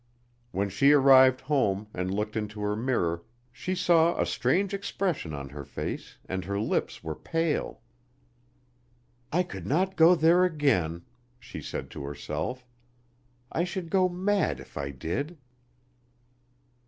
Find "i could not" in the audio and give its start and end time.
9.31-9.95